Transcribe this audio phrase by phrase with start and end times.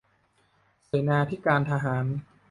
[0.85, 2.05] เสนาธิการทหาร